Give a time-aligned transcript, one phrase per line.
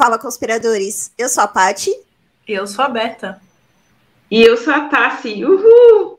[0.00, 1.12] Fala, conspiradores.
[1.18, 1.94] Eu sou a Pati.
[2.48, 3.38] Eu sou a Beta.
[4.30, 5.44] E eu sou a Tassi.
[5.44, 6.18] Uhul!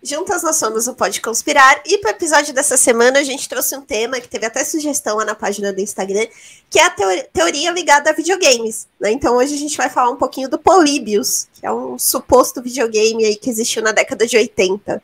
[0.00, 1.82] Juntas nós somos o Pode Conspirar.
[1.84, 5.16] E para o episódio dessa semana, a gente trouxe um tema que teve até sugestão
[5.16, 6.24] lá na página do Instagram,
[6.70, 6.90] que é a
[7.32, 8.86] teoria, ligada a videogames.
[9.00, 9.10] Né?
[9.10, 13.24] Então hoje a gente vai falar um pouquinho do Polybius, que é um suposto videogame
[13.24, 15.02] aí que existiu na década de 80.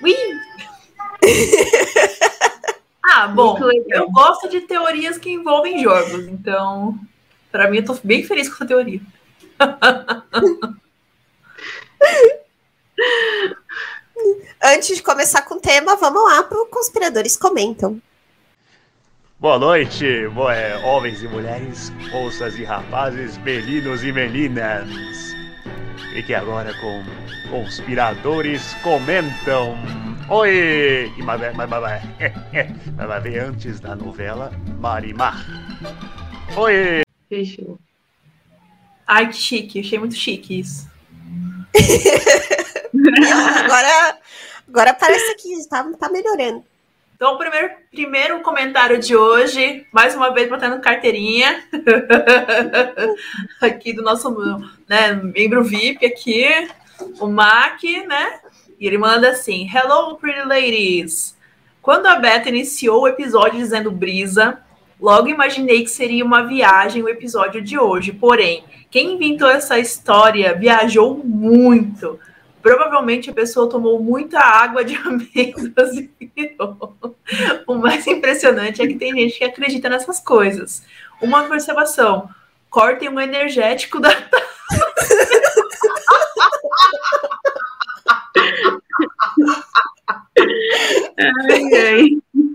[0.00, 0.16] Ui!
[3.08, 3.56] ah, bom,
[3.88, 6.98] eu gosto de teorias que envolvem jogos, então,
[7.52, 9.00] para mim, eu tô bem feliz com essa teoria.
[14.62, 18.00] Antes de começar com o tema, vamos lá para o Conspiradores Comentam.
[19.38, 24.88] Boa noite, boa, é, homens e mulheres, moças e rapazes, meninos e meninas.
[26.12, 27.04] Fique agora com
[27.50, 30.05] Conspiradores Comentam.
[30.28, 31.12] Oi!
[31.18, 35.46] Mas, mas, mas, mas vai ver antes da novela Marimar.
[36.56, 37.02] Oi!
[37.28, 37.78] Fechou.
[39.06, 40.90] Ai, que chique, achei muito chique isso.
[43.64, 44.18] agora,
[44.68, 46.64] agora parece que está tá melhorando.
[47.14, 51.62] Então, o primeiro, primeiro comentário de hoje, mais uma vez botando carteirinha
[53.62, 54.28] aqui do nosso
[54.88, 56.68] né, membro VIP aqui,
[57.20, 58.40] o Mac, né?
[58.78, 61.36] E ele manda assim: Hello, pretty ladies.
[61.80, 64.58] Quando a Beta iniciou o episódio dizendo brisa,
[65.00, 68.12] logo imaginei que seria uma viagem o episódio de hoje.
[68.12, 72.18] Porém, quem inventou essa história viajou muito.
[72.60, 76.96] Provavelmente a pessoa tomou muita água de amêndoas e virou.
[77.66, 80.82] O mais impressionante é que tem gente que acredita nessas coisas.
[81.22, 82.28] Uma observação:
[82.68, 84.10] cortem um energético da.
[91.18, 92.04] ai, ai.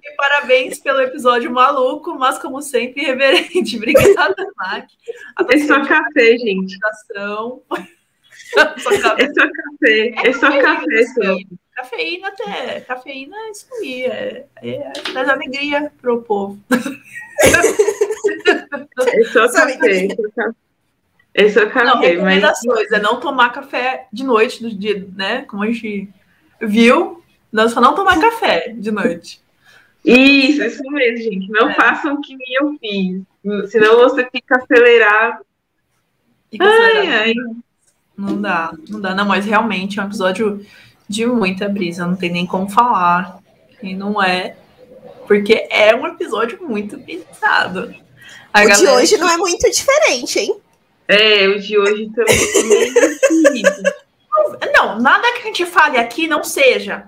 [0.04, 3.78] E parabéns pelo episódio maluco, mas como sempre, reverente.
[3.78, 4.88] Obrigada, Mac.
[5.50, 6.76] É só café, gente.
[6.76, 6.94] É
[8.80, 9.24] só café.
[9.24, 10.14] É só café.
[10.26, 11.38] É só café, só.
[11.76, 12.82] Cafeína até.
[12.82, 14.04] Cafeína é isso aí.
[14.04, 16.60] É, é, traz alegria pro povo.
[19.08, 20.06] É só café.
[20.06, 20.56] É só café.
[21.36, 22.02] Não, mas...
[22.02, 25.44] recomendações é não tomar café de noite, do dia, né?
[25.44, 26.10] Como a gente
[26.62, 29.42] viu, não, só não tomar café de noite.
[30.04, 31.50] Isso, isso mesmo, gente.
[31.50, 31.74] Não É.
[31.76, 33.72] façam o que eu fiz.
[33.72, 35.46] Senão você fica acelerado.
[36.52, 37.22] Fica Ai, acelerado.
[37.22, 37.34] ai.
[38.18, 39.16] Não dá, não dá.
[39.16, 40.66] Não, mas realmente é um episódio
[41.08, 43.40] de muita brisa, não tem nem como falar.
[43.82, 44.56] E não é,
[45.28, 47.94] porque é um episódio muito brisado.
[48.54, 50.61] A o de hoje não é muito diferente, hein?
[51.12, 52.84] É, o de hoje também.
[54.74, 57.04] Não, nada que a gente fale aqui não seja.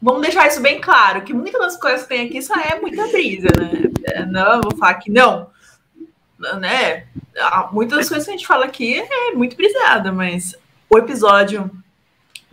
[0.00, 3.08] Vamos deixar isso bem claro, que muitas das coisas que tem aqui só é muita
[3.08, 3.90] brisa, né?
[4.04, 5.50] É, Não, vou falar que não.
[6.60, 7.06] Né?
[7.36, 10.54] Ah, Muitas das coisas que a gente fala aqui é muito brisada, mas
[10.88, 11.68] o episódio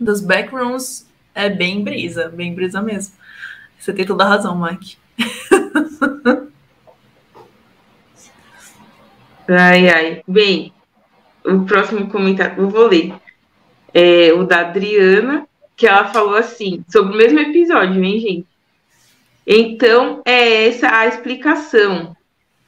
[0.00, 3.14] dos backrooms é bem brisa, bem brisa mesmo.
[3.78, 4.96] Você tem toda a razão, Mike.
[9.48, 10.22] Ai, ai.
[10.26, 10.72] Bem,
[11.44, 13.14] o próximo comentário eu vou ler.
[13.92, 18.46] É o da Adriana, que ela falou assim, sobre o mesmo episódio, hein, gente?
[19.46, 22.16] Então, é essa a explicação.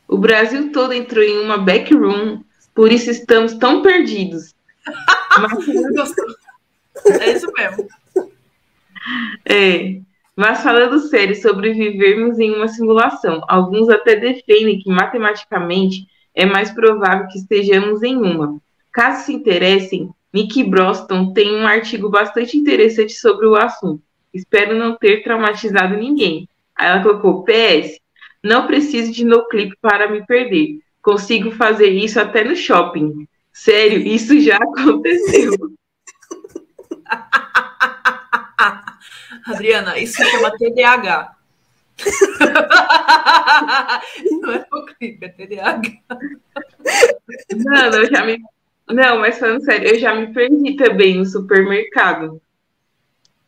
[0.09, 2.43] O Brasil todo entrou em uma backroom,
[2.75, 4.55] por isso estamos tão perdidos.
[5.41, 6.15] Mas,
[7.21, 7.89] É isso mesmo.
[9.49, 10.01] é,
[10.37, 16.71] mas falando sério sobre vivermos em uma simulação, alguns até defendem que matematicamente é mais
[16.71, 18.59] provável que estejamos em uma.
[18.93, 24.03] Caso se interessem, Nick Broston tem um artigo bastante interessante sobre o assunto.
[24.33, 26.49] Espero não ter traumatizado ninguém.
[26.75, 28.01] Aí ela colocou PS.
[28.43, 30.81] Não preciso de no clip para me perder.
[31.01, 33.29] Consigo fazer isso até no shopping.
[33.53, 35.53] Sério, isso já aconteceu.
[39.47, 41.37] Adriana, isso se chama TDAH.
[44.41, 44.67] Não é
[44.99, 45.81] clipe, é TDAH.
[47.65, 48.41] Mano, eu já me.
[48.89, 52.41] Não, mas falando sério, eu já me perdi também no supermercado.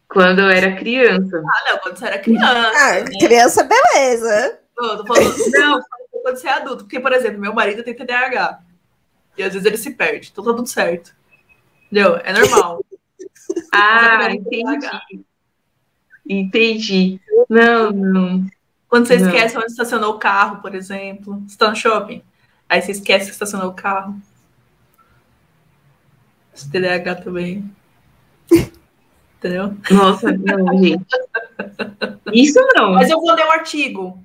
[0.09, 1.43] Quando eu era criança.
[1.45, 2.47] Ah, não, quando você era criança.
[2.47, 3.05] Ah, né?
[3.21, 4.61] criança, beleza.
[4.75, 5.81] Tô, tô falando, não,
[6.23, 6.85] quando você é adulto.
[6.85, 8.61] Porque, por exemplo, meu marido tem TDAH.
[9.37, 10.31] E às vezes ele se perde.
[10.33, 11.15] Então tá tudo certo.
[11.87, 12.17] Entendeu?
[12.25, 12.85] É normal.
[13.73, 14.89] Ah, entendi.
[16.29, 17.21] Entendi.
[17.49, 18.47] Não, não.
[18.89, 19.27] Quando você Não.
[19.27, 21.43] esquece onde estacionou o carro, por exemplo.
[21.47, 22.23] Você tá no shopping.
[22.69, 24.21] Aí você esquece que estacionou o carro.
[26.55, 27.71] Esse TDAH também.
[29.39, 29.77] Entendeu?
[29.91, 31.05] Nossa, não, gente.
[32.33, 32.95] Isso não.
[32.95, 34.23] Mas eu vou ler o artigo.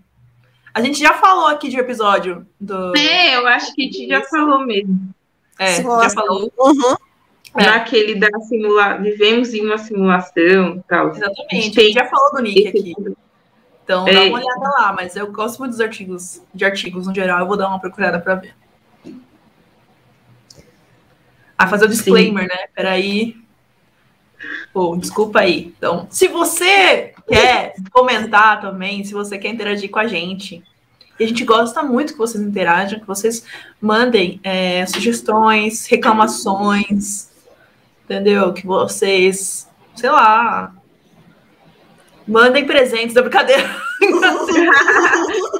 [0.73, 2.95] A gente já falou aqui de um episódio do.
[2.95, 5.13] É, eu acho que a gente já falou mesmo.
[5.59, 6.09] É, Simulação.
[6.09, 6.53] já falou.
[6.57, 6.95] Uhum.
[7.57, 7.65] É.
[7.65, 9.03] Naquele da simulação.
[9.03, 11.09] Vivemos em uma simulação e tal.
[11.09, 11.41] Exatamente.
[11.41, 12.93] A Tem- gente já falou do Nick aqui.
[13.83, 14.29] Então dá É.
[14.29, 17.57] uma olhada lá, mas eu gosto muito dos artigos, de artigos no geral, eu vou
[17.57, 18.55] dar uma procurada para ver.
[21.57, 22.67] Ah, fazer o disclaimer, né?
[22.73, 23.35] Peraí.
[24.73, 25.73] Pô, desculpa aí.
[25.77, 30.63] Então, se você quer comentar também, se você quer interagir com a gente,
[31.19, 33.45] e a gente gosta muito que vocês interajam, que vocês
[33.79, 37.29] mandem é, sugestões, reclamações,
[38.11, 38.51] entendeu?
[38.51, 40.75] Que vocês, sei lá,
[42.27, 43.63] mandem presentes da brincadeira.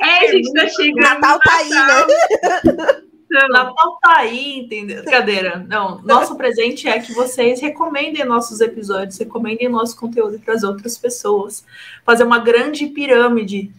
[0.01, 1.03] É, a gente tá chegando.
[1.03, 3.47] Natal tá aí, né?
[3.49, 5.03] Natal tá aí, entendeu?
[5.03, 5.63] Brincadeira.
[5.69, 10.97] Não, nosso presente é que vocês recomendem nossos episódios, recomendem nosso conteúdo para as outras
[10.97, 11.63] pessoas.
[12.03, 13.71] Fazer uma grande pirâmide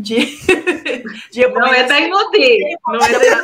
[0.00, 0.40] de,
[1.30, 2.76] de Não é da Inodê.
[2.86, 3.42] Não é da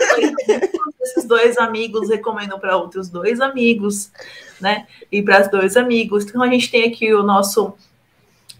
[1.06, 4.10] esses dois amigos recomendam para outros dois amigos,
[4.60, 4.86] né?
[5.10, 6.24] E para os dois amigos.
[6.24, 7.74] Então a gente tem aqui o nosso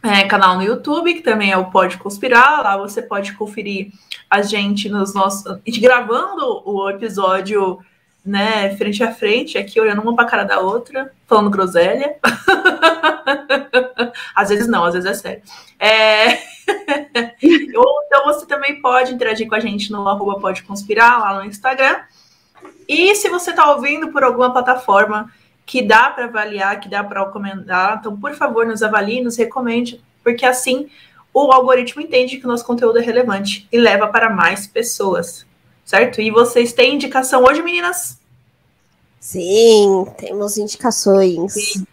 [0.03, 2.63] é, canal no YouTube, que também é o Pode Conspirar.
[2.63, 3.91] Lá você pode conferir
[4.31, 5.47] a gente nos nossos.
[5.47, 7.81] A gente gravando o episódio,
[8.25, 12.17] né, frente a frente, aqui olhando uma para cara da outra, falando groselha.
[14.35, 15.43] às vezes não, às vezes é sério.
[15.79, 16.56] É...
[17.77, 21.45] Ou então você também pode interagir com a gente no arroba Pode Conspirar, lá no
[21.45, 22.01] Instagram.
[22.89, 25.31] E se você está ouvindo por alguma plataforma
[25.65, 30.01] que dá para avaliar, que dá para recomendar, então, por favor, nos avalie, nos recomende,
[30.23, 30.89] porque assim
[31.35, 35.45] o algoritmo entende que o nosso conteúdo é relevante e leva para mais pessoas,
[35.85, 36.21] certo?
[36.21, 38.19] E vocês têm indicação hoje, meninas?
[39.21, 41.85] Sim, temos indicações.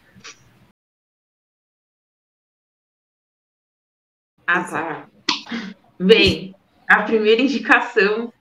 [4.45, 5.07] Ah, tá.
[5.99, 6.53] Bem,
[6.87, 8.31] a primeira indicação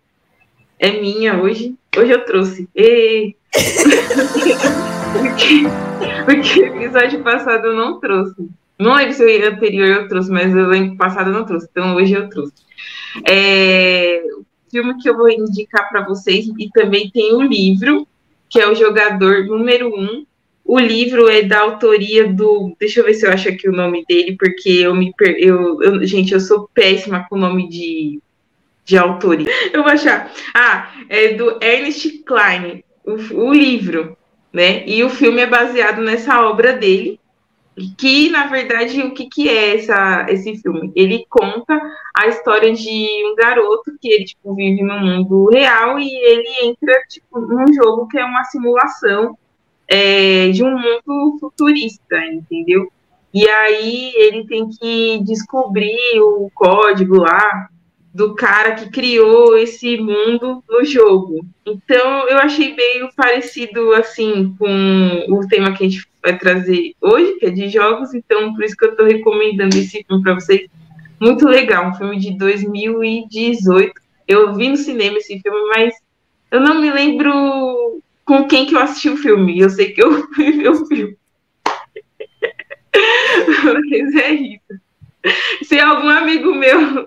[0.78, 1.76] é minha hoje.
[1.96, 2.68] Hoje eu trouxe.
[5.12, 5.62] Porque,
[6.24, 8.48] porque o episódio passado eu não trouxe.
[8.78, 11.68] Não lembro se o anterior eu trouxe, mas o ano passado eu não trouxe.
[11.70, 12.54] Então hoje eu trouxe.
[13.28, 18.08] É, o filme que eu vou indicar para vocês, e também tem o livro,
[18.48, 20.00] que é o Jogador Número 1.
[20.00, 20.26] Um.
[20.64, 22.74] O livro é da autoria do.
[22.78, 25.12] Deixa eu ver se eu acho aqui o nome dele, porque eu me.
[25.12, 25.36] Per...
[25.38, 28.20] Eu, eu, gente, eu sou péssima com o nome de,
[28.84, 29.48] de autoria.
[29.72, 30.32] Eu vou achar.
[30.54, 34.16] Ah, é do Ernest Klein, o, o livro,
[34.52, 34.86] né?
[34.86, 37.20] E o filme é baseado nessa obra dele.
[37.96, 40.92] Que, na verdade, o que, que é essa, esse filme?
[40.94, 41.80] Ele conta
[42.14, 46.94] a história de um garoto que ele tipo, vive no mundo real e ele entra
[47.08, 49.38] tipo, num jogo que é uma simulação
[49.92, 52.90] é, de um mundo futurista, entendeu?
[53.34, 57.68] E aí ele tem que descobrir o código lá
[58.14, 61.44] do cara que criou esse mundo no jogo.
[61.66, 67.34] Então eu achei meio parecido assim com o tema que a gente vai trazer hoje,
[67.34, 70.70] que é de jogos, então por isso que eu estou recomendando esse filme para vocês.
[71.20, 73.92] Muito legal, um filme de 2018.
[74.26, 75.94] Eu vi no cinema esse filme, mas
[76.50, 79.58] eu não me lembro com quem que eu assisti o filme.
[79.58, 81.16] Eu sei que eu vi o filme.
[83.64, 84.80] Mas é isso.
[85.62, 87.06] Se algum amigo meu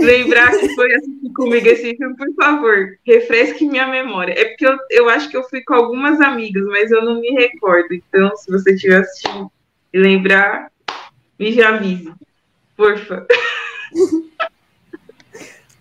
[0.00, 4.32] lembrar que foi assistir comigo esse filme, por favor, refresque minha memória.
[4.32, 7.30] É porque eu, eu acho que eu fui com algumas amigas, mas eu não me
[7.30, 7.92] recordo.
[7.92, 9.50] Então, se você tiver assistindo
[9.92, 10.70] e lembrar,
[11.38, 12.12] me avise.
[12.76, 13.26] Porfa.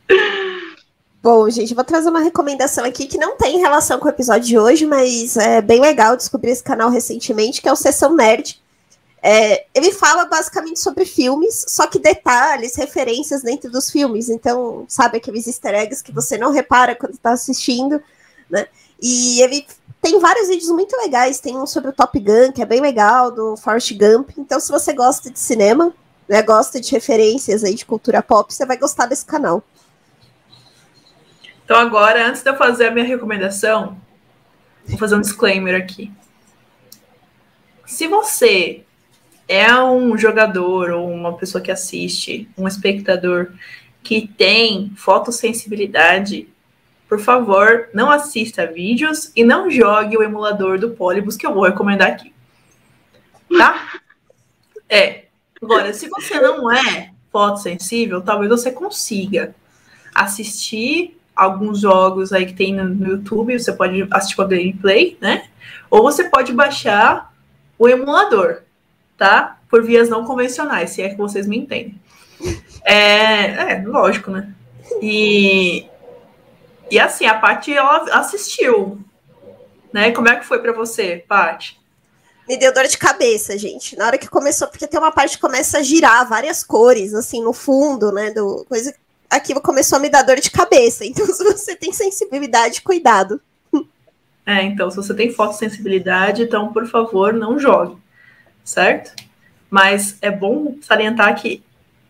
[1.26, 4.60] Bom, gente, vou trazer uma recomendação aqui que não tem relação com o episódio de
[4.60, 8.62] hoje, mas é bem legal descobrir esse canal recentemente, que é o Sessão Nerd.
[9.24, 14.30] É, ele fala basicamente sobre filmes, só que detalhes, referências dentro dos filmes.
[14.30, 18.00] Então, sabe aqueles easter eggs que você não repara quando está assistindo,
[18.48, 18.68] né?
[19.02, 19.66] E ele
[20.04, 21.40] tem vários vídeos muito legais.
[21.40, 24.30] Tem um sobre o Top Gun, que é bem legal, do Forrest Gump.
[24.38, 25.92] Então, se você gosta de cinema,
[26.30, 29.64] né, gosta de referências aí de cultura pop, você vai gostar desse canal.
[31.66, 34.00] Então, agora, antes de eu fazer a minha recomendação,
[34.86, 36.12] vou fazer um disclaimer aqui.
[37.88, 38.84] Se você
[39.48, 43.52] é um jogador ou uma pessoa que assiste, um espectador
[44.04, 46.48] que tem fotossensibilidade,
[47.10, 51.64] por favor, não assista vídeos e não jogue o emulador do Polybus que eu vou
[51.64, 52.32] recomendar aqui.
[53.58, 54.00] Tá?
[54.88, 55.26] É.
[55.60, 59.56] Agora, se você não é fotossensível, talvez você consiga
[60.14, 65.48] assistir alguns jogos aí que tem no, YouTube, você pode assistir a gameplay, né?
[65.90, 67.34] Ou você pode baixar
[67.78, 68.62] o emulador,
[69.18, 69.58] tá?
[69.70, 72.00] Por vias não convencionais, se é que vocês me entendem.
[72.84, 74.54] É, é lógico, né?
[75.02, 75.86] E,
[76.90, 79.00] e assim, a Paty, ela assistiu.
[79.92, 80.12] Né?
[80.12, 81.80] Como é que foi para você, Paty?
[82.48, 83.98] Me deu dor de cabeça, gente.
[83.98, 87.44] Na hora que começou, porque tem uma parte que começa a girar várias cores, assim,
[87.44, 88.30] no fundo, né?
[88.30, 88.94] Do, coisa,
[89.36, 91.06] aquilo começou a me dar dor de cabeça.
[91.06, 93.42] Então, se você tem sensibilidade, cuidado.
[94.46, 97.98] É, então, se você tem fotossensibilidade, então, por favor, não jogue,
[98.64, 99.16] certo?
[99.70, 101.64] Mas é bom salientar que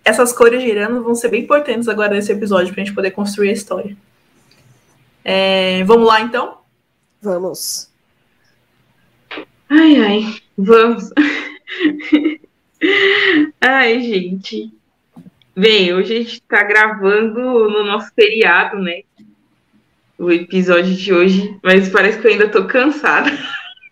[0.03, 3.49] essas cores girando vão ser bem importantes agora nesse episódio para a gente poder construir
[3.49, 3.97] a história.
[5.23, 6.57] É, vamos lá, então?
[7.21, 7.89] Vamos.
[9.67, 11.09] Ai, ai, vamos.
[13.59, 14.71] ai, gente.
[15.57, 19.03] Bem, hoje a gente está gravando no nosso feriado, né?
[20.19, 23.31] O episódio de hoje, mas parece que eu ainda estou cansada.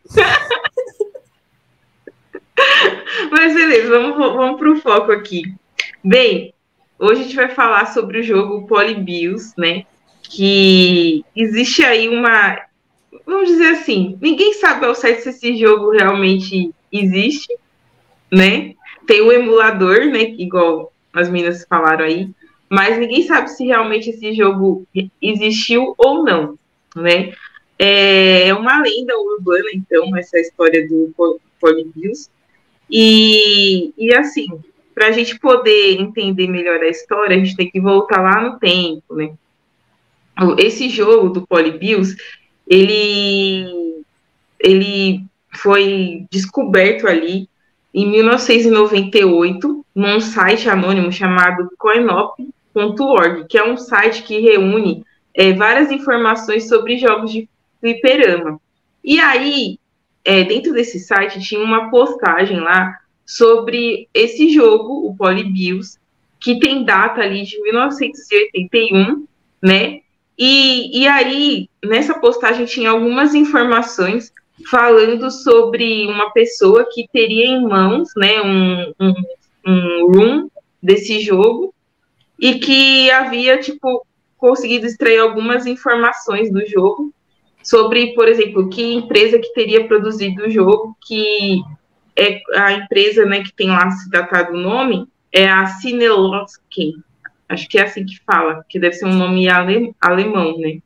[3.32, 5.44] mas beleza, vamos, vamos para o foco aqui.
[6.04, 6.54] Bem,
[7.00, 9.86] hoje a gente vai falar sobre o jogo Polybius, né?
[10.22, 12.60] Que existe aí uma.
[13.26, 17.58] Vamos dizer assim, ninguém sabe ao certo se esse jogo realmente existe,
[18.30, 18.74] né?
[19.08, 20.24] Tem o emulador, né?
[20.38, 22.30] Igual as meninas falaram aí,
[22.70, 24.86] mas ninguém sabe se realmente esse jogo
[25.22, 26.58] existiu ou não,
[26.96, 27.34] né?
[27.78, 31.14] É uma lenda urbana, então, essa história do
[31.60, 32.30] Polybius.
[32.90, 34.48] E, e assim,
[34.94, 38.60] para a gente poder entender melhor a história, a gente tem que voltar lá no
[38.60, 39.34] tempo, né?
[40.58, 42.16] Esse jogo do Polybius,
[42.68, 44.04] ele,
[44.60, 45.24] ele
[45.56, 47.48] foi descoberto ali
[47.94, 55.92] em 1998 num site anônimo chamado coinop.org, que é um site que reúne é, várias
[55.92, 57.48] informações sobre jogos de
[57.80, 58.60] fliperama.
[59.04, 59.78] E aí,
[60.24, 65.98] é, dentro desse site, tinha uma postagem lá sobre esse jogo, o Polybius,
[66.40, 69.26] que tem data ali de 1981,
[69.62, 70.02] né?
[70.38, 74.34] E, e aí, nessa postagem tinha algumas informações
[74.70, 79.14] falando sobre uma pessoa que teria em mãos, né, um, um,
[79.66, 80.50] um room
[80.82, 81.74] desse jogo
[82.40, 84.06] e que havia, tipo,
[84.38, 87.14] conseguido extrair algumas informações do jogo
[87.64, 91.62] sobre, por exemplo, que empresa que teria produzido o jogo, que
[92.18, 96.94] é a empresa, né, que tem lá se datado o nome, é a Cinelotsky.
[97.48, 100.80] Acho que é assim que fala, que deve ser um nome ale, alemão, né?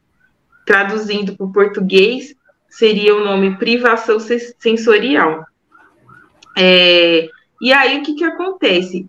[0.65, 2.35] Traduzindo para o português,
[2.77, 5.45] seria o nome privação sensorial.
[6.55, 7.27] É,
[7.59, 9.07] e aí, o que, que acontece?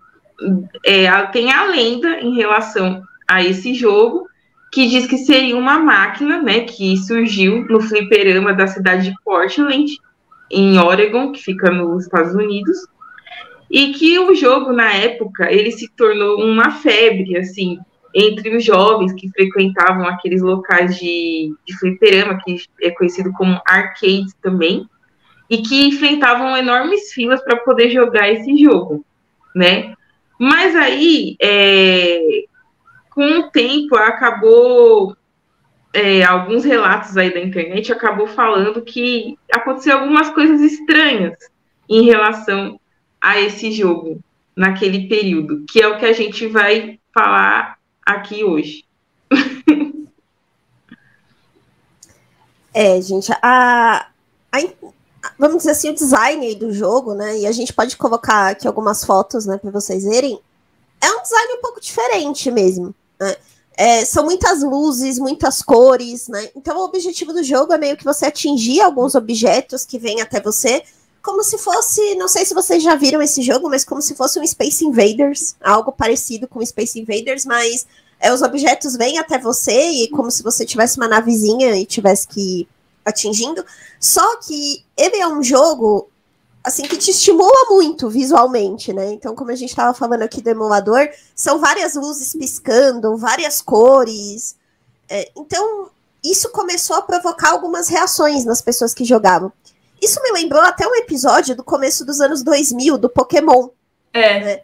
[0.85, 4.27] É, tem a lenda em relação a esse jogo,
[4.73, 9.99] que diz que seria uma máquina, né, que surgiu no fliperama da cidade de Portland,
[10.51, 12.87] em Oregon, que fica nos Estados Unidos,
[13.71, 17.79] e que o jogo na época ele se tornou uma febre assim
[18.15, 24.35] entre os jovens que frequentavam aqueles locais de, de fliperama que é conhecido como arcade
[24.43, 24.89] também
[25.51, 29.05] e que enfrentavam enormes filas para poder jogar esse jogo,
[29.55, 29.95] né?
[30.39, 32.45] Mas aí, é,
[33.11, 35.17] com o tempo, acabou
[35.93, 41.35] é, alguns relatos aí da internet acabou falando que aconteceu algumas coisas estranhas
[41.89, 42.79] em relação
[43.21, 44.21] a esse jogo
[44.55, 47.78] naquele período, que é o que a gente vai falar
[48.09, 48.85] aqui hoje.
[52.73, 54.07] é, gente, a,
[54.51, 54.59] a,
[55.39, 57.39] vamos dizer assim, o design do jogo, né?
[57.39, 60.41] E a gente pode colocar aqui algumas fotos, né, para vocês verem.
[61.01, 62.95] É um design um pouco diferente mesmo.
[63.21, 63.37] Né?
[63.77, 66.51] É, são muitas luzes, muitas cores, né?
[66.57, 70.41] Então o objetivo do jogo é meio que você atingir alguns objetos que vêm até
[70.41, 70.83] você,
[71.23, 74.39] como se fosse, não sei se vocês já viram esse jogo, mas como se fosse
[74.39, 77.87] um Space Invaders, algo parecido com Space Invaders, mas
[78.21, 82.27] é, os objetos vêm até você e como se você tivesse uma navezinha e tivesse
[82.27, 82.69] que ir
[83.05, 83.65] atingindo.
[84.01, 86.09] Só que ele é um jogo
[86.63, 89.13] assim, que te estimula muito visualmente, né?
[89.13, 94.57] Então, como a gente estava falando aqui do emulador, são várias luzes piscando, várias cores.
[95.09, 95.89] É, então,
[96.23, 99.53] isso começou a provocar algumas reações nas pessoas que jogavam.
[100.01, 103.69] Isso me lembrou até um episódio do começo dos anos 2000, do Pokémon.
[104.13, 104.41] É.
[104.41, 104.61] Né?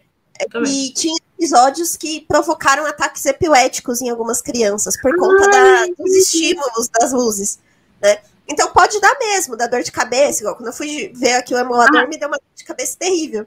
[0.67, 6.89] E tinha episódios que provocaram ataques epiléticos em algumas crianças, por conta da, dos estímulos
[6.89, 7.59] das luzes.
[8.01, 8.19] Né?
[8.49, 10.43] Então pode dar mesmo, dar dor de cabeça.
[10.43, 12.07] Igual quando eu fui ver aqui o emulador, ah.
[12.07, 13.47] me deu uma dor de cabeça terrível.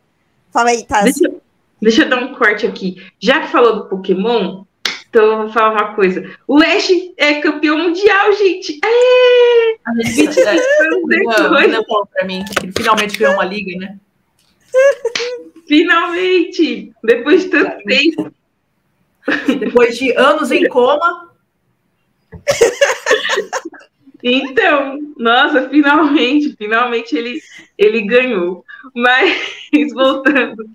[0.52, 1.16] Fala aí, Taz.
[1.16, 1.36] Deixa,
[1.82, 3.06] deixa eu dar um corte aqui.
[3.20, 4.64] Já que falou do Pokémon,
[5.10, 6.38] então eu vou falar uma coisa.
[6.48, 8.80] O Ash é campeão mundial, gente.
[8.84, 9.76] É!
[9.86, 10.56] A gente é,
[10.90, 12.44] não, não bom pra mim.
[12.62, 13.98] Ele finalmente ganhou uma liga, né?
[15.68, 16.94] Finalmente!
[17.04, 18.34] Depois de tanto tempo.
[19.60, 21.32] Depois de anos em coma.
[24.24, 27.40] Então, nossa, finalmente, finalmente ele,
[27.78, 28.66] ele ganhou.
[28.96, 29.38] Mas,
[29.94, 30.66] voltando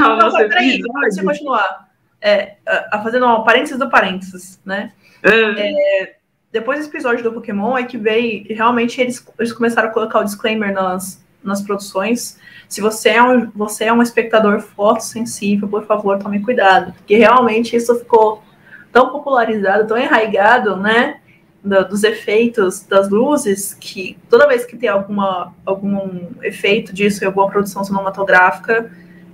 [0.00, 0.98] ao Não, nosso peraí, episódio...
[1.04, 1.83] Antes de continuar,
[2.24, 4.92] é, a, fazendo um parênteses do parênteses, né?
[5.22, 5.54] Ah.
[5.58, 6.14] É,
[6.50, 10.24] depois desse episódio do Pokémon é que veio, realmente eles, eles começaram a colocar o
[10.24, 12.38] disclaimer nas, nas produções.
[12.66, 16.94] Se você é um, você é um espectador fotossensível, por favor, tome cuidado.
[16.94, 18.42] Porque realmente isso ficou
[18.90, 21.20] tão popularizado, tão enraigado, né?
[21.62, 27.26] Do, dos efeitos das luzes, que toda vez que tem alguma, algum efeito disso em
[27.26, 28.90] alguma produção cinematográfica,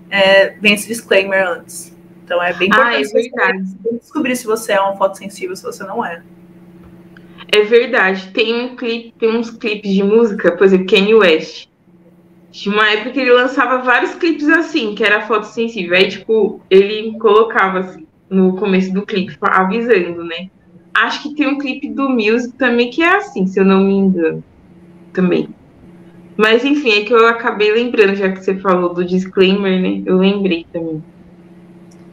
[0.08, 1.99] é, vem esse disclaimer antes.
[2.30, 6.04] Então é bem importante ah, é descobrir se você é um fotossensível, se você não
[6.04, 6.22] é.
[7.50, 8.30] É verdade.
[8.32, 11.68] Tem um clipe, tem uns clipes de música, por exemplo, Kanye West.
[12.52, 15.96] Tinha uma época que ele lançava vários clipes assim, que era fotossensível.
[15.96, 20.48] Aí, tipo, ele colocava assim, no começo do clipe, avisando, né?
[20.94, 23.94] Acho que tem um clipe do Music também que é assim, se eu não me
[23.94, 24.44] engano.
[25.12, 25.48] Também.
[26.36, 30.04] Mas enfim, é que eu acabei lembrando, já que você falou do disclaimer, né?
[30.06, 31.02] Eu lembrei também.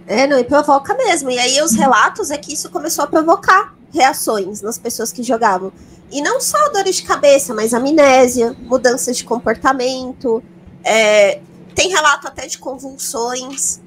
[0.08, 1.30] É, não, e provoca mesmo.
[1.30, 5.72] E aí os relatos é que isso começou a provocar reações nas pessoas que jogavam.
[6.10, 10.42] E não só dores de cabeça, mas amnésia, mudanças de comportamento,
[10.82, 11.42] é,
[11.76, 13.82] tem relato até de convulsões.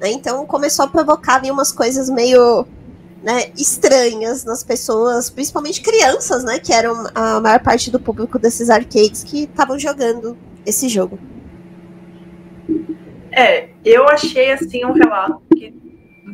[0.00, 0.10] Né?
[0.12, 2.66] Então começou a provocar ali, umas coisas meio
[3.22, 6.58] né, estranhas nas pessoas, principalmente crianças, né?
[6.58, 11.18] Que eram a maior parte do público desses arcades que estavam jogando esse jogo.
[13.36, 15.70] É, eu achei assim um relato que,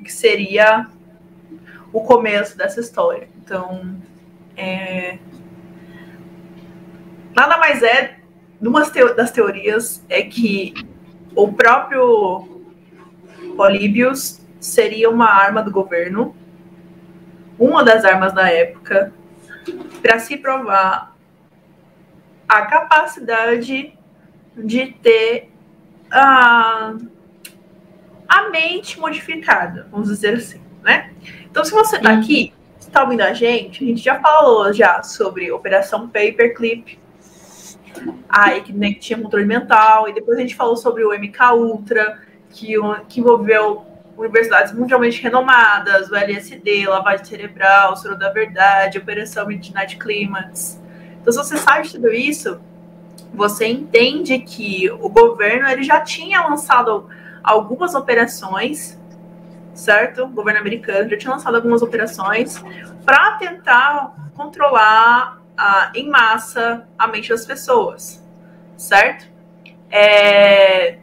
[0.05, 0.87] que seria
[1.93, 3.29] o começo dessa história.
[3.39, 3.97] Então,
[4.57, 5.19] é,
[7.35, 8.19] nada mais é,
[8.61, 10.75] uma das teorias é que
[11.35, 12.63] o próprio
[13.57, 16.37] Políbios seria uma arma do governo,
[17.59, 19.13] uma das armas da época,
[20.01, 21.17] para se provar
[22.49, 23.93] a capacidade
[24.57, 25.52] de ter
[26.13, 26.95] a,
[28.29, 31.13] a mente modificada, vamos dizer assim, né?
[31.51, 35.51] Então, se você está aqui, está ouvindo a gente, a gente já falou já sobre
[35.51, 36.99] Operação Paperclip,
[38.29, 41.55] aí que, né, que tinha controle mental, e depois a gente falou sobre o MK
[41.55, 42.21] Ultra,
[42.51, 42.75] que,
[43.09, 50.81] que envolveu universidades mundialmente renomadas, o LSD, lavagem cerebral, soro da verdade, Operação Midnight Climax.
[51.21, 52.61] Então, se você sabe de tudo isso,
[53.33, 57.09] você entende que o governo ele já tinha lançado
[57.43, 59.01] algumas operações,
[59.75, 60.25] certo?
[60.25, 62.63] O governo americano já tinha lançado algumas operações
[63.05, 65.41] para tentar controlar
[65.95, 68.23] em massa a mente das pessoas,
[68.77, 69.27] certo?
[69.91, 70.99] É,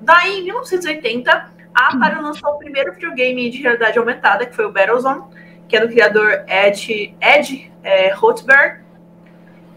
[0.00, 4.72] daí, em 1980, a Atari lançou o primeiro videogame de realidade aumentada, que foi o
[4.72, 5.22] Battlezone,
[5.68, 8.12] que é do criador Ed, Ed é.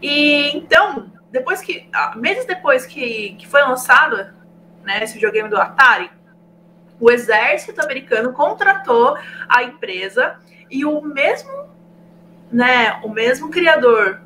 [0.02, 4.32] E então, depois que, meses depois que, que foi lançado
[4.84, 6.12] né, esse videogame do Atari,
[7.00, 9.18] o exército americano contratou
[9.50, 11.74] a empresa e o mesmo
[12.52, 14.22] né, o mesmo criador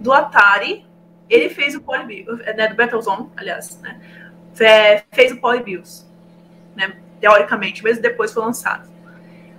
[0.00, 0.84] do Atari,
[1.30, 4.00] ele fez o Polybius, né, do Battlezone, aliás, né,
[5.12, 6.10] fez o Polybius,
[6.74, 8.90] né, teoricamente, mesmo depois foi lançado.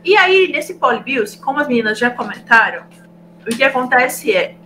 [0.03, 2.85] E aí, nesse Polybius, como as meninas já comentaram,
[3.49, 4.56] o que acontece é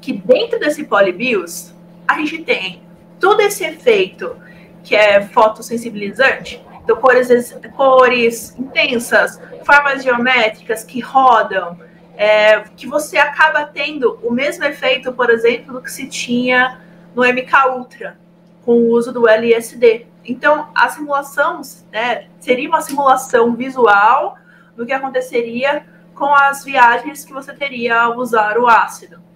[0.00, 1.74] que dentro desse Polybius,
[2.06, 2.82] a gente tem
[3.20, 4.36] todo esse efeito
[4.82, 7.28] que é fotossensibilizante, então cores,
[7.76, 11.78] cores intensas, formas geométricas que rodam,
[12.16, 16.80] é, que você acaba tendo o mesmo efeito, por exemplo, do que se tinha
[17.14, 18.18] no MK Ultra,
[18.64, 20.06] com o uso do LSD.
[20.24, 21.60] Então, a simulação
[21.92, 24.36] né, seria uma simulação visual
[24.76, 29.27] do que aconteceria com as viagens que você teria ao usar o ácido.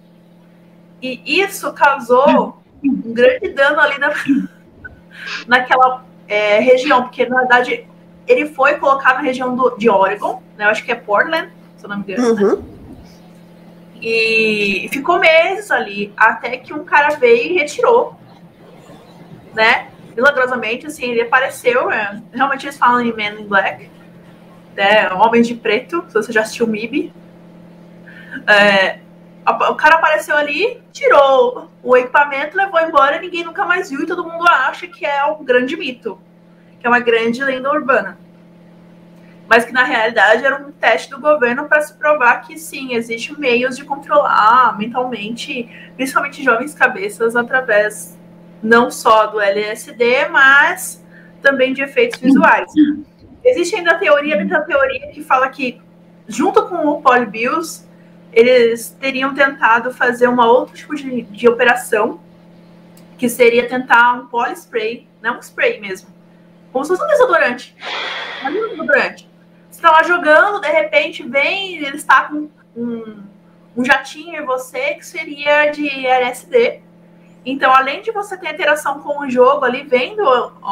[1.03, 4.13] E isso causou um grande dano ali na,
[5.45, 7.85] naquela é, região, porque na verdade
[8.25, 11.83] ele foi colocado na região do, de Oregon, né, eu acho que é Portland, se
[11.83, 12.33] eu não me engano.
[12.33, 12.41] Né?
[12.41, 12.55] Uhum.
[12.55, 12.63] Né?
[14.01, 18.15] E ficou meses ali, até que um cara veio e retirou,
[19.53, 19.87] né?
[20.15, 21.89] Milagrosamente, assim, ele apareceu.
[21.89, 23.89] É, realmente eles falam em Man in Black,
[24.75, 25.09] né?
[25.13, 27.13] Homens de Preto, se você já assistiu MIB.
[28.45, 28.99] É,
[29.45, 34.23] o cara apareceu ali, tirou o equipamento, levou embora, ninguém nunca mais viu e todo
[34.23, 36.19] mundo acha que é um grande mito,
[36.79, 38.17] que é uma grande lenda urbana
[39.47, 43.37] mas que na realidade era um teste do governo para se provar que sim, existe
[43.39, 48.17] meios de controlar mentalmente, principalmente jovens cabeças, através
[48.61, 51.03] não só do LSD, mas
[51.41, 52.71] também de efeitos visuais.
[53.43, 55.81] Existe ainda a teoria da teoria que fala que,
[56.27, 57.85] junto com o Polybius,
[58.33, 62.19] eles teriam tentado fazer uma outra tipo de, de operação,
[63.17, 66.09] que seria tentar um polyspray, não um spray mesmo,
[66.71, 67.75] como se fosse um desodorante.
[68.43, 69.29] Um desodorante.
[69.69, 73.23] Você está lá jogando, de repente vem, ele está com um,
[73.77, 76.81] um jatinho em você, que seria de LSD,
[77.45, 80.23] então, além de você ter interação com o jogo ali, vendo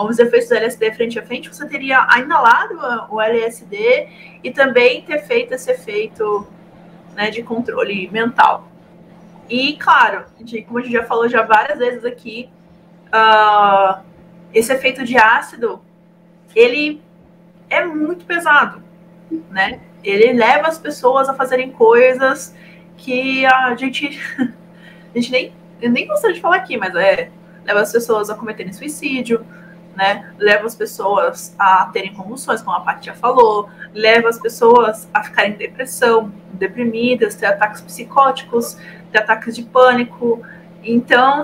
[0.07, 4.07] os efeitos do LSD frente a frente, você teria inalado o LSD
[4.41, 6.47] e também ter feito esse efeito
[7.15, 8.67] né, de controle mental.
[9.49, 10.25] E, claro,
[10.65, 12.49] como a gente já falou já várias vezes aqui,
[13.07, 14.01] uh,
[14.53, 15.81] esse efeito de ácido,
[16.55, 17.01] ele
[17.69, 18.81] é muito pesado,
[19.49, 19.81] né?
[20.03, 22.55] Ele leva as pessoas a fazerem coisas
[22.97, 27.31] que a gente, a gente nem nem gostaria de falar aqui, mas é
[27.65, 29.45] leva as pessoas a cometerem suicídio,
[30.01, 30.33] né?
[30.39, 35.23] Leva as pessoas a terem convulsões, como a Paty já falou, leva as pessoas a
[35.23, 38.79] ficarem em depressão, deprimidas, ter ataques psicóticos,
[39.11, 40.41] ter ataques de pânico.
[40.83, 41.43] Então,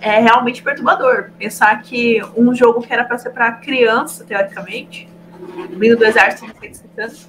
[0.00, 5.06] é realmente perturbador pensar que um jogo que era para ser para criança, teoricamente,
[5.68, 7.28] vindo do exército, não sei se tanto,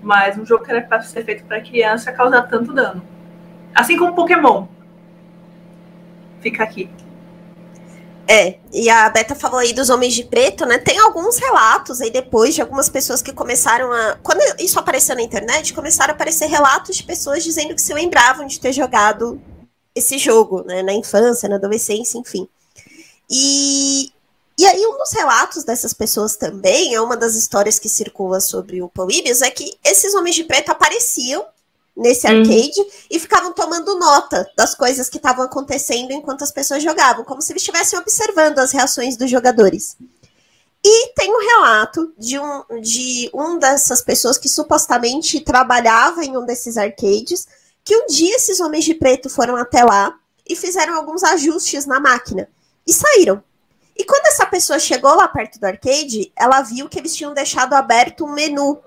[0.00, 3.02] mas um jogo que era para ser feito para criança causa tanto dano.
[3.74, 4.68] Assim como Pokémon,
[6.40, 6.88] fica aqui.
[8.30, 10.76] É, e a Beta falou aí dos Homens de Preto, né?
[10.76, 14.18] Tem alguns relatos aí depois de algumas pessoas que começaram a.
[14.22, 18.46] Quando isso apareceu na internet, começaram a aparecer relatos de pessoas dizendo que se lembravam
[18.46, 19.40] de ter jogado
[19.94, 20.82] esse jogo, né?
[20.82, 22.46] Na infância, na adolescência, enfim.
[23.30, 24.12] E,
[24.58, 28.82] e aí, um dos relatos dessas pessoas também, é uma das histórias que circula sobre
[28.82, 31.46] o Polybius, é que esses Homens de Preto apareciam
[31.98, 32.38] nesse uhum.
[32.38, 37.42] arcade e ficavam tomando nota das coisas que estavam acontecendo enquanto as pessoas jogavam, como
[37.42, 39.96] se eles estivessem observando as reações dos jogadores.
[40.84, 46.46] E tem um relato de um, de um dessas pessoas que supostamente trabalhava em um
[46.46, 47.48] desses arcades,
[47.84, 50.14] que um dia esses homens de preto foram até lá
[50.48, 52.48] e fizeram alguns ajustes na máquina
[52.86, 53.42] e saíram.
[53.96, 57.74] E quando essa pessoa chegou lá perto do arcade, ela viu que eles tinham deixado
[57.74, 58.78] aberto um menu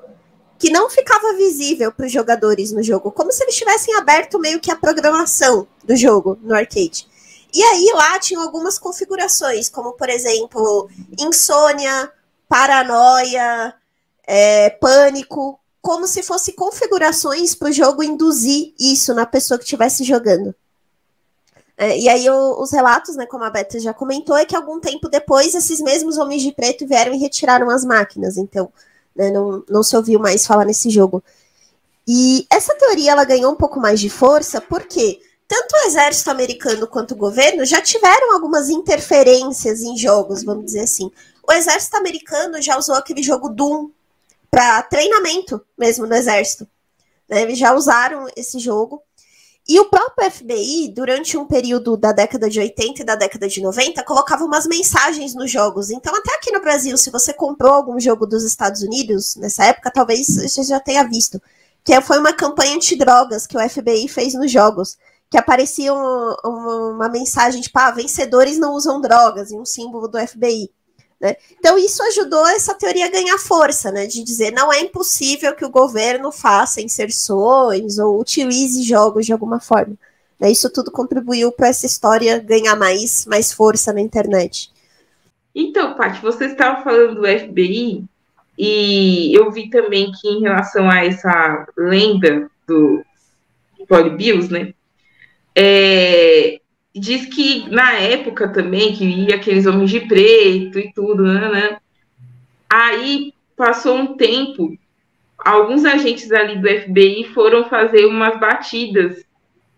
[0.62, 4.60] que não ficava visível para os jogadores no jogo, como se eles tivessem aberto meio
[4.60, 7.08] que a programação do jogo no arcade.
[7.52, 10.88] E aí lá tinham algumas configurações, como por exemplo,
[11.20, 12.12] insônia,
[12.48, 13.74] paranoia,
[14.24, 20.04] é, pânico, como se fossem configurações para o jogo induzir isso na pessoa que estivesse
[20.04, 20.54] jogando.
[21.76, 24.80] É, e aí o, os relatos, né, como a Beta já comentou, é que algum
[24.80, 28.38] tempo depois esses mesmos homens de preto vieram e retiraram as máquinas.
[28.38, 28.72] Então,
[29.16, 29.32] né?
[29.32, 31.24] Não, não se ouviu mais falar nesse jogo.
[32.08, 36.88] E essa teoria ela ganhou um pouco mais de força porque tanto o exército americano
[36.88, 41.12] quanto o governo já tiveram algumas interferências em jogos, vamos dizer assim.
[41.48, 43.90] O exército americano já usou aquele jogo Doom
[44.50, 46.68] para treinamento mesmo no exército.
[47.28, 47.42] Né?
[47.42, 49.02] Eles já usaram esse jogo.
[49.68, 53.62] E o próprio FBI, durante um período da década de 80 e da década de
[53.62, 55.92] 90, colocava umas mensagens nos jogos.
[55.92, 59.92] Então, até aqui no Brasil, se você comprou algum jogo dos Estados Unidos nessa época,
[59.92, 61.42] talvez você já tenha visto.
[61.84, 64.98] Que foi uma campanha antidrogas que o FBI fez nos jogos.
[65.30, 70.20] Que aparecia um, uma mensagem tipo, ah, vencedores não usam drogas, e um símbolo do
[70.28, 70.70] FBI.
[71.22, 71.36] Né?
[71.60, 74.08] Então, isso ajudou essa teoria a ganhar força, né?
[74.08, 79.60] De dizer não é impossível que o governo faça inserções ou utilize jogos de alguma
[79.60, 79.94] forma.
[80.40, 80.50] Né?
[80.50, 84.72] Isso tudo contribuiu para essa história ganhar mais, mais força na internet.
[85.54, 88.04] Então, Paty, você estava falando do FBI,
[88.58, 93.04] e eu vi também que em relação a essa lenda do
[93.88, 94.74] Polybius, né?
[95.56, 96.60] É,
[96.96, 101.78] diz que na época também, que ia aqueles homens de preto e tudo, né, né?
[102.70, 104.78] Aí passou um tempo,
[105.38, 109.24] alguns agentes ali do FBI foram fazer umas batidas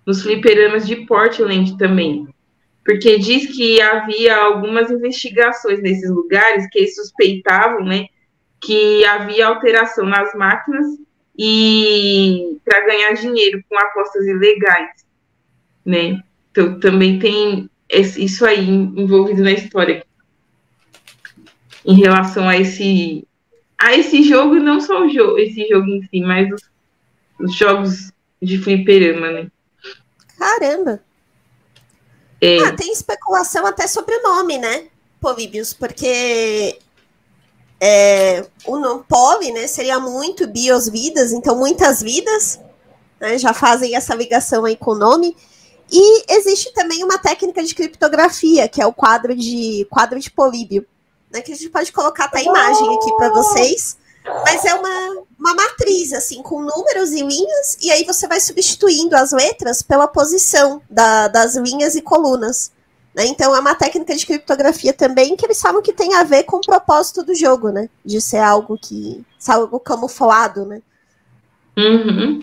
[0.05, 2.27] nos fliperamas de Portland também.
[2.85, 8.07] Porque diz que havia algumas investigações nesses lugares que eles suspeitavam, né,
[8.59, 10.85] que havia alteração nas máquinas
[11.37, 15.05] e para ganhar dinheiro com apostas ilegais,
[15.85, 16.21] né?
[16.53, 20.05] Então também tem isso aí envolvido na história
[21.83, 23.27] em relação a esse
[23.77, 26.61] a esse jogo, não só o jogo, esse jogo em si, mas os,
[27.39, 28.11] os jogos
[28.41, 29.51] de fliperama, né?
[30.37, 31.03] Caramba!
[32.39, 32.59] É.
[32.59, 34.85] Ah, tem especulação até sobre o nome, né?
[35.19, 36.77] Políbios, porque
[37.79, 42.59] é, o Poli, né, seria muito bios vidas, então muitas vidas,
[43.19, 45.35] né, já fazem essa ligação aí com o nome.
[45.91, 50.85] E existe também uma técnica de criptografia, que é o quadro de quadro de Políbio,
[51.31, 53.97] né, que a gente pode colocar até a imagem aqui para vocês.
[54.45, 59.15] Mas é uma, uma matriz, assim, com números e linhas, e aí você vai substituindo
[59.15, 62.71] as letras pela posição da, das linhas e colunas.
[63.13, 63.25] Né?
[63.27, 66.57] Então é uma técnica de criptografia também que eles falam que tem a ver com
[66.57, 67.89] o propósito do jogo, né?
[68.03, 69.23] De ser algo que.
[69.47, 70.81] algo camuflado, né?
[71.77, 72.41] Uhum.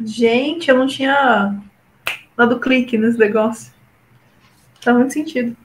[0.00, 1.58] Gente, eu não tinha
[2.36, 3.72] dado clique nesse negócio.
[4.80, 5.56] Faz muito sentido.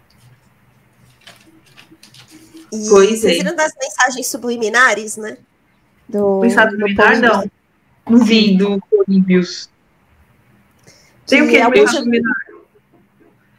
[2.71, 3.43] E Pois vocês é.
[3.43, 5.37] viram das mensagens subliminares, né?
[6.07, 7.29] Do, Pensado do militar, Políbio.
[7.29, 7.51] não.
[8.17, 8.57] Não vi.
[8.57, 9.69] Do Políbios.
[11.27, 12.35] Tem o Que que de alguns mensagem subliminar?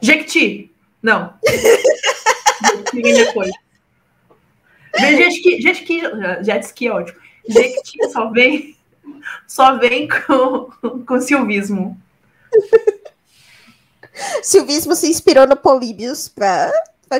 [0.01, 0.73] Jequiti.
[1.03, 1.35] Não.
[2.93, 3.51] Vem depois.
[4.99, 6.01] Vem jet ski, jet ski,
[6.43, 7.19] jet ski é ótimo.
[7.49, 8.77] Jequiti só vem,
[9.47, 10.71] só vem com,
[11.07, 12.01] com silvismo.
[14.43, 16.73] Silvismo se inspirou no Políbios para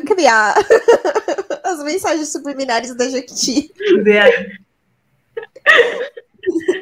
[0.07, 0.55] criar
[1.65, 3.73] as mensagens subliminares da Jequiti.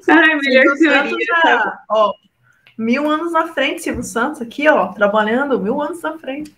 [0.09, 2.15] Ai, melhor Silvio Santos tá, ó,
[2.77, 6.57] mil anos na frente, Silvio Santos, aqui, ó, trabalhando mil anos na frente.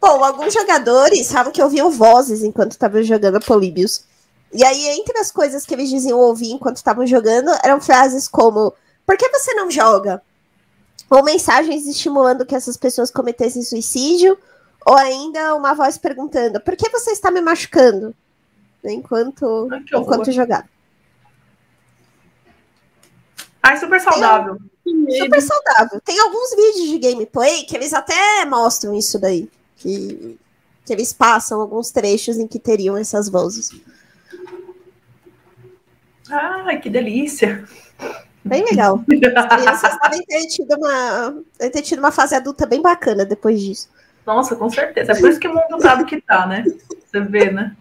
[0.00, 4.04] Bom, alguns jogadores falam que ouviam vozes enquanto estavam jogando Políbios.
[4.52, 8.72] E aí, entre as coisas que eles diziam ouvir enquanto estavam jogando, eram frases como:
[9.06, 10.20] Por que você não joga?
[11.08, 14.36] Ou mensagens estimulando que essas pessoas cometessem suicídio,
[14.84, 18.14] ou ainda uma voz perguntando: Por que você está me machucando?
[18.84, 20.02] Enquanto, Ai, horror.
[20.02, 20.68] enquanto jogava.
[23.62, 24.58] Ai, super saudável.
[25.18, 26.00] Super saudável.
[26.04, 29.50] Tem alguns vídeos de gameplay que eles até mostram isso daí.
[29.76, 30.38] Que,
[30.84, 33.70] que eles passam alguns trechos em que teriam essas vozes.
[36.30, 37.64] Ai, que delícia.
[38.46, 39.00] Bem legal.
[39.36, 43.88] As crianças devem ter tido uma, ter tido uma fase adulta bem bacana depois disso.
[44.24, 45.12] Nossa, com certeza.
[45.12, 46.64] É por isso que o mundo do que tá, né?
[47.06, 47.76] Você vê, né?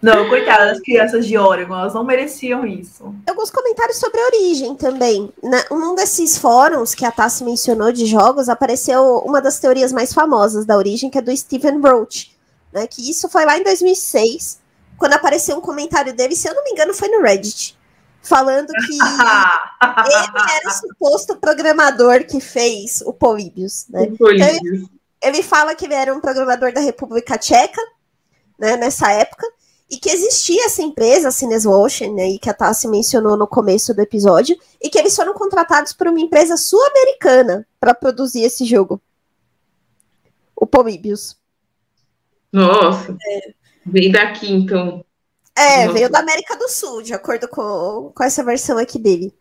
[0.00, 3.14] Não, coitadas das crianças de Oregon, elas não mereciam isso.
[3.26, 5.32] Alguns comentários sobre a origem também.
[5.42, 10.12] Na, num desses fóruns que a Tassi mencionou de jogos, apareceu uma das teorias mais
[10.12, 12.36] famosas da origem, que é do Stephen Roach.
[12.70, 14.60] Né, que isso foi lá em 2006,
[14.98, 17.78] quando apareceu um comentário dele, se eu não me engano, foi no Reddit,
[18.24, 19.02] falando que ele
[20.56, 24.02] era o suposto programador que fez o Polybius, né?
[24.04, 24.88] O Políbios.
[25.22, 27.80] Ele fala que ele era um programador da República Tcheca,
[28.58, 29.46] né, nessa época,
[29.90, 33.46] e que existia essa empresa, a Cines Ocean, né, e que a Tassi mencionou no
[33.46, 38.66] começo do episódio, e que eles foram contratados por uma empresa sul-americana para produzir esse
[38.66, 39.00] jogo.
[40.54, 41.36] O Polybius.
[42.52, 43.16] Nossa.
[43.86, 45.04] Veio daqui, então.
[45.56, 45.92] É, Nossa.
[45.92, 49.32] veio da América do Sul, de acordo com, com essa versão aqui dele.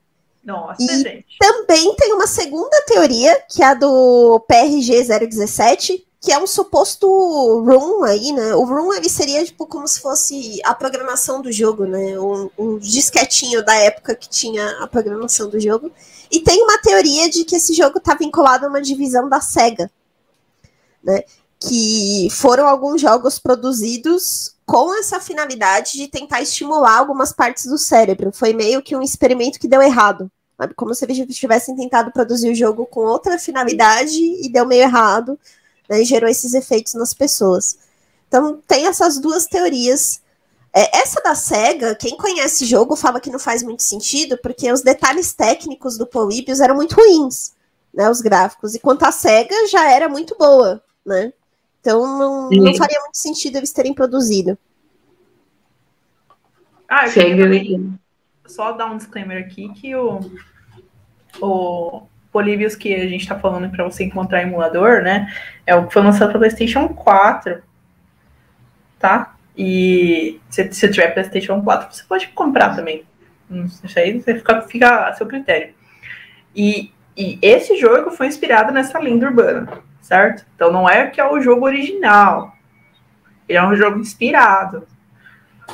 [0.43, 1.26] Nossa, E- gente.
[1.39, 7.08] Também tem uma segunda teoria, que é a do PRG 017, que é um suposto
[7.08, 8.54] room aí, né?
[8.56, 12.17] O room ele seria tipo como se fosse a programação do jogo, né?
[12.19, 15.91] Um, um disquetinho da época que tinha a programação do jogo.
[16.32, 19.91] E tem uma teoria de que esse jogo está vinculado a uma divisão da SEGA,
[21.04, 21.23] né?
[21.60, 28.32] Que foram alguns jogos produzidos com essa finalidade de tentar estimular algumas partes do cérebro.
[28.32, 30.32] Foi meio que um experimento que deu errado.
[30.58, 30.73] Sabe?
[30.76, 35.38] Como se eles tivessem tentado produzir o jogo com outra finalidade e deu meio errado,
[35.89, 37.78] né, e gerou esses efeitos nas pessoas.
[38.28, 40.21] Então, tem essas duas teorias.
[40.73, 44.71] É, essa da SEGA, quem conhece o jogo fala que não faz muito sentido, porque
[44.71, 47.54] os detalhes técnicos do Polybius eram muito ruins,
[47.93, 51.32] né, os gráficos, enquanto a SEGA já era muito boa, né?
[51.84, 54.58] Então, não, não faria muito sentido eles terem produzido.
[56.88, 57.91] Ah, eu Segue
[58.46, 60.22] só dar um disclaimer aqui que o,
[61.41, 65.30] o Polybius que a gente tá falando para você encontrar emulador, né?
[65.67, 67.62] É o que foi lançado para PlayStation 4.
[68.98, 69.36] Tá?
[69.58, 73.04] E se, se tiver PlayStation 4, você pode comprar também.
[73.84, 75.74] Isso aí você fica, fica a seu critério.
[76.56, 80.45] E, e esse jogo foi inspirado nessa lenda urbana, certo?
[80.53, 82.53] Então não é que é o jogo original.
[83.47, 84.85] Ele é um jogo inspirado.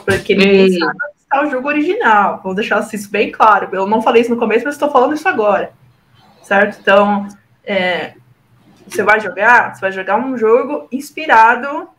[0.06, 2.40] Porque ninguém sabe onde está o jogo original.
[2.42, 3.68] Vou deixar isso bem claro.
[3.74, 5.74] Eu não falei isso no começo, mas estou falando isso agora.
[6.44, 6.78] Certo?
[6.80, 7.28] Então,
[7.66, 8.14] é,
[8.88, 11.90] você vai jogar, você vai jogar um jogo inspirado,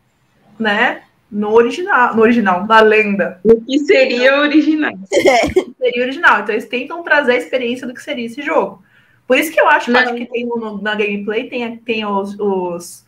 [0.59, 1.03] né?
[1.31, 3.41] No original, no original, na lenda.
[3.45, 4.93] O que seria original?
[5.79, 6.41] Seria original.
[6.41, 8.83] Então eles tentam trazer a experiência do que seria esse jogo.
[9.31, 13.05] Por isso que eu acho, acho que tem no- na gameplay tem, tem os, os,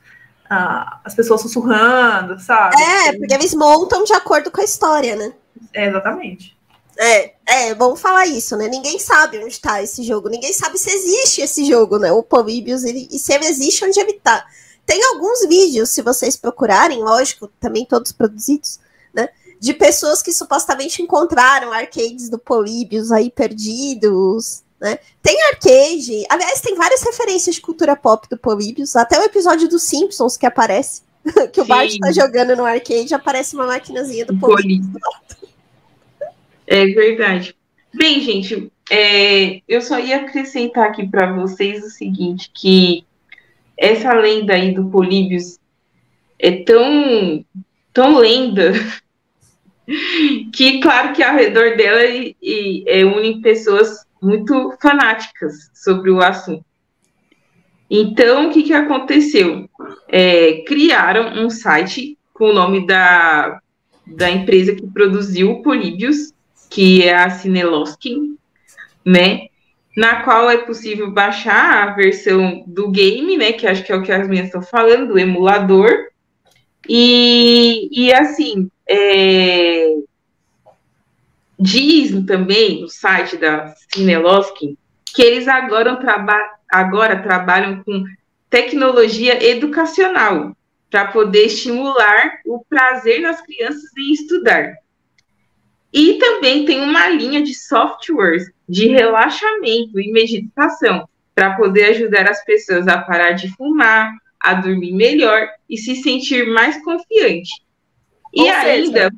[0.48, 2.80] ah, as pessoas sussurrando, sabe?
[2.80, 5.32] É, porque eles montam de acordo com a história, né?
[5.74, 6.56] É, exatamente.
[6.96, 8.68] É, é, vamos falar isso, né?
[8.68, 12.12] Ninguém sabe onde tá esse jogo, ninguém sabe se existe esse jogo, né?
[12.12, 14.46] O Polybius, ele, e se ele existe, onde ele tá.
[14.86, 18.78] Tem alguns vídeos, se vocês procurarem, lógico, também todos produzidos,
[19.12, 19.28] né?
[19.58, 24.98] De pessoas que supostamente encontraram arcades do Polybius aí perdidos, né?
[25.22, 29.84] Tem arcade, aliás, tem várias referências de cultura pop do Polybius, até o episódio dos
[29.84, 31.02] Simpsons que aparece,
[31.52, 34.88] que o Bart tá jogando no arcade, aparece uma maquinazinha do Polybius.
[36.66, 37.54] É verdade.
[37.94, 43.04] Bem, gente, é, eu só ia acrescentar aqui para vocês o seguinte, que
[43.76, 45.60] essa lenda aí do Políbios
[46.40, 47.44] é tão,
[47.92, 48.72] tão lenda
[50.52, 56.20] que, claro que ao redor dela e, e, é, unem pessoas muito fanáticas sobre o
[56.22, 56.64] assunto.
[57.90, 59.68] Então, o que, que aconteceu?
[60.08, 63.60] É, criaram um site com o nome da,
[64.06, 66.32] da empresa que produziu o Políbios,
[66.70, 68.38] que é a Cineloskin,
[69.04, 69.48] né?
[69.94, 73.52] Na qual é possível baixar a versão do game, né?
[73.52, 75.90] Que acho que é o que as minhas estão falando, do emulador.
[76.88, 79.94] E, e assim, é...
[81.62, 84.76] dizem também no site da Cineloskin
[85.14, 86.36] que eles agora, traba
[86.70, 88.04] agora trabalham com
[88.48, 90.56] tecnologia educacional
[90.90, 94.74] para poder estimular o prazer nas crianças em estudar.
[95.92, 102.44] E também tem uma linha de softwares de relaxamento e meditação para poder ajudar as
[102.44, 107.50] pessoas a parar de fumar, a dormir melhor e se sentir mais confiante.
[108.34, 109.10] Ou e seja, ainda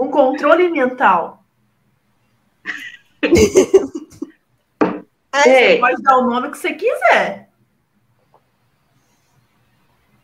[0.00, 1.41] um controle mental.
[5.32, 7.48] é, você pode dar o nome que você quiser.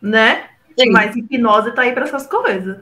[0.01, 0.49] Né?
[0.79, 0.91] Sim.
[0.91, 2.79] Mas hipnose tá aí para essas coisas.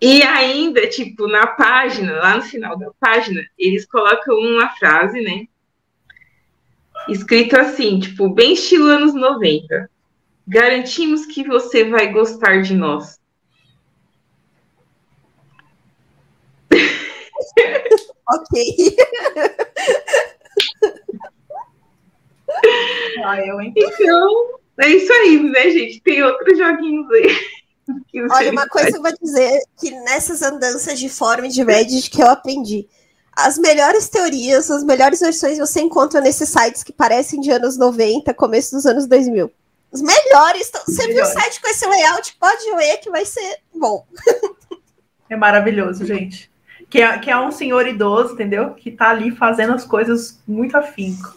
[0.00, 5.46] E ainda, tipo, na página, lá no final da página, eles colocam uma frase, né?
[7.08, 9.90] Escrito assim, tipo, bem estilo anos 90.
[10.46, 13.18] Garantimos que você vai gostar de nós.
[18.28, 18.86] Ok.
[23.24, 26.00] ah, eu então, é isso aí, né, gente?
[26.00, 27.36] Tem outros joguinhos aí.
[28.30, 32.26] Olha, uma coisa eu vou dizer que nessas andanças de fórum de Reddit que eu
[32.26, 32.88] aprendi.
[33.32, 38.32] As melhores teorias, as melhores versões você encontra nesses sites que parecem de anos 90,
[38.34, 39.52] começo dos anos 2000.
[39.92, 40.70] Os melhores.
[40.86, 42.36] Você viu o site com esse layout?
[42.40, 44.06] Pode ler que vai ser bom.
[45.28, 46.50] É maravilhoso, gente.
[46.96, 48.70] Que é, que é um senhor idoso, entendeu?
[48.70, 51.34] Que tá ali fazendo as coisas muito afinco.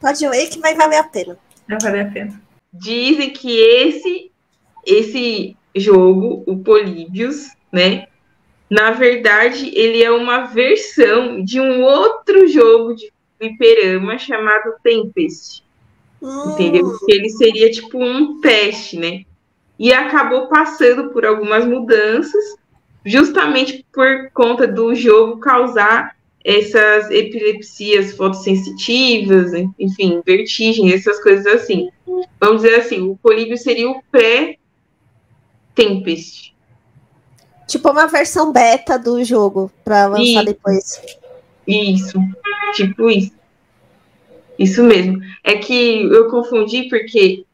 [0.00, 1.38] Pode ler que vai valer a pena.
[1.68, 2.42] Vai valer a pena.
[2.72, 4.32] Dizem que esse
[4.84, 8.08] esse jogo, o Políbios, né?
[8.68, 15.62] Na verdade, ele é uma versão de um outro jogo de fliperama chamado Tempest.
[16.20, 16.50] Hum.
[16.50, 16.98] Entendeu?
[17.06, 19.22] Que ele seria tipo um teste, né?
[19.78, 22.56] E acabou passando por algumas mudanças,
[23.06, 31.88] justamente por conta do jogo causar essas epilepsias fotossensitivas, enfim, vertigem, essas coisas assim.
[32.40, 34.56] Vamos dizer assim, o Políbio seria o pré
[35.74, 36.54] Tempest.
[37.66, 40.44] Tipo uma versão beta do jogo para lançar isso.
[40.44, 41.02] depois.
[41.66, 42.18] Isso,
[42.74, 43.32] tipo isso.
[44.58, 45.20] Isso mesmo.
[45.44, 47.45] É que eu confundi porque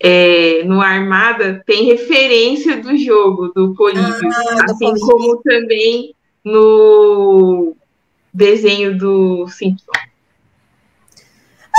[0.00, 4.30] é, no Armada tem referência do jogo, do Políbio.
[4.30, 7.76] Ah, assim do como também no
[8.32, 9.86] desenho do Simpsons.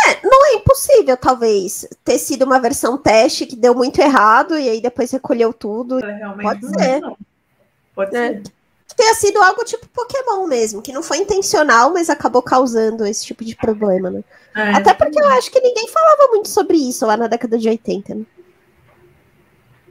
[0.07, 4.69] É, não é impossível, talvez, ter sido uma versão teste que deu muito errado e
[4.69, 6.03] aí depois recolheu tudo.
[6.03, 7.01] É, Pode ser.
[7.01, 7.17] Não.
[7.93, 8.27] Pode é.
[8.27, 8.43] ser.
[8.95, 13.45] Tenha sido algo tipo Pokémon mesmo, que não foi intencional, mas acabou causando esse tipo
[13.45, 14.23] de problema, né?
[14.55, 17.69] É, Até porque eu acho que ninguém falava muito sobre isso lá na década de
[17.69, 18.25] 80, né?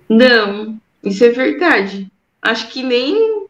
[0.09, 2.11] Não, isso é verdade.
[2.43, 3.47] Acho que nem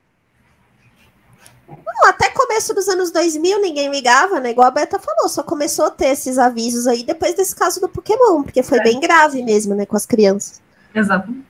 [1.68, 4.50] não, até começo dos anos 2000 ninguém ligava, né?
[4.50, 7.88] Igual a Beta falou, só começou a ter esses avisos aí depois desse caso do
[7.88, 8.82] Pokémon, porque foi é.
[8.82, 10.62] bem grave mesmo, né, com as crianças.
[10.94, 11.47] Exatamente.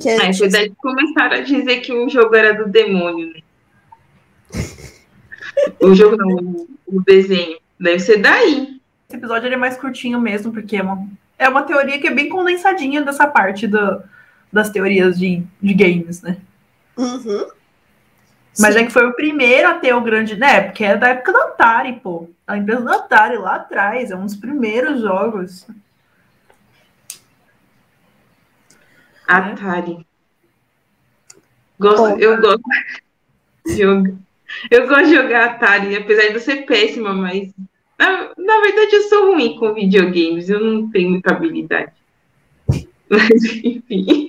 [0.00, 0.38] Que a gente...
[0.38, 3.40] Foi daí que começaram a dizer que o jogo era do demônio, né?
[5.80, 7.58] o jogo não, o desenho.
[7.78, 8.80] Deve ser daí.
[9.08, 11.06] Esse episódio é mais curtinho mesmo, porque é uma,
[11.38, 14.02] é uma teoria que é bem condensadinha dessa parte do,
[14.52, 16.36] das teorias de, de games, né?
[16.96, 17.46] Uhum.
[18.58, 18.80] Mas Sim.
[18.80, 20.60] é que foi o primeiro a ter o grande, né?
[20.62, 22.28] Porque é da época da Atari, pô.
[22.46, 25.66] A empresa da Atari lá atrás, é um dos primeiros jogos.
[29.38, 30.06] Atari.
[31.78, 32.62] Gosto, eu gosto
[33.66, 34.12] de jogar.
[34.70, 37.50] Eu gosto de jogar Atari, apesar de eu ser péssima, mas
[37.98, 41.92] na, na verdade eu sou ruim com videogames, eu não tenho muita habilidade.
[43.10, 43.30] Mas
[43.64, 44.28] enfim.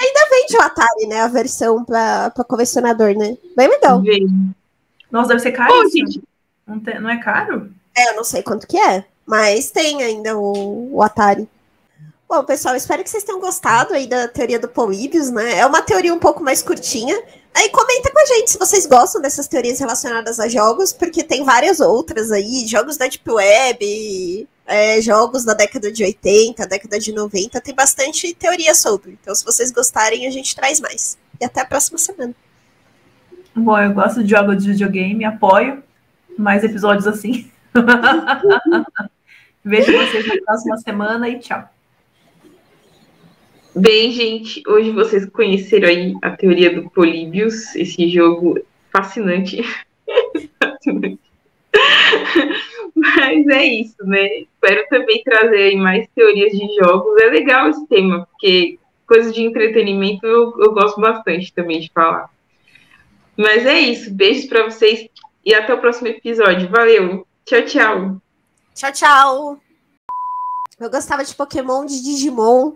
[0.00, 1.20] Ainda vende o Atari, né?
[1.20, 3.36] A versão para colecionador, né?
[3.56, 4.02] Bem legal.
[4.02, 4.54] Vem.
[5.10, 5.72] Nossa, deve ser caro.
[5.72, 6.20] Pô, gente,
[6.66, 7.70] Não, tem- não é caro?
[7.96, 11.48] É, eu não sei quanto que é, mas tem ainda o, o Atari.
[12.28, 15.60] Bom, pessoal, espero que vocês tenham gostado aí da teoria do Políbios, né?
[15.60, 17.18] É uma teoria um pouco mais curtinha.
[17.54, 21.42] Aí comenta com a gente se vocês gostam dessas teorias relacionadas a jogos, porque tem
[21.42, 27.12] várias outras aí, jogos da Deep Web, é, jogos da década de 80, década de
[27.12, 29.18] 90, tem bastante teoria sobre.
[29.22, 31.16] Então, se vocês gostarem, a gente traz mais.
[31.40, 32.34] E até a próxima semana.
[33.56, 35.82] Bom, eu gosto de jogos de videogame, apoio
[36.38, 37.50] mais episódios assim.
[39.64, 41.77] Vejo vocês na próxima semana e tchau.
[43.80, 48.60] Bem, gente, hoje vocês conheceram aí a teoria do Políbios, esse jogo
[48.90, 49.62] fascinante.
[52.96, 54.38] Mas é isso, né?
[54.38, 57.22] Espero também trazer mais teorias de jogos.
[57.22, 62.28] É legal esse tema, porque coisas de entretenimento eu, eu gosto bastante também de falar.
[63.36, 64.12] Mas é isso.
[64.12, 65.08] Beijos para vocês
[65.44, 66.68] e até o próximo episódio.
[66.68, 67.24] Valeu.
[67.44, 68.20] Tchau, tchau.
[68.74, 69.60] Tchau, tchau!
[70.80, 72.72] Eu gostava de Pokémon, de Digimon.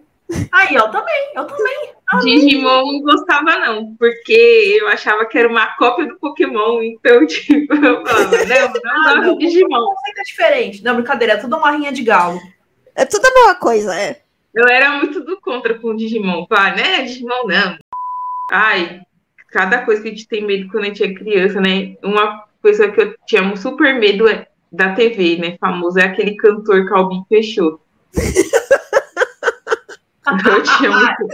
[0.51, 1.91] Aí, ó, também, eu também.
[2.21, 7.75] Digimon não gostava, não, porque eu achava que era uma cópia do Pokémon, então, tipo,
[7.75, 9.95] eu falava, não, não Ah, não, de Digimon.
[10.19, 10.85] É diferente.
[10.85, 12.41] Não, brincadeira, é tudo uma rinha de galo.
[12.95, 14.21] É tudo a mesma coisa, é.
[14.55, 16.47] Eu era muito do contra com o Digimon.
[16.47, 17.79] Falar, né, Digimon não.
[18.51, 19.01] Ai,
[19.49, 21.97] cada coisa que a gente tem medo quando a gente é criança, né?
[22.03, 25.57] Uma coisa que eu tinha um super medo é da TV, né?
[25.59, 27.81] Famoso, é aquele cantor Calbi Peixoto.
[30.27, 31.27] eu tinha muito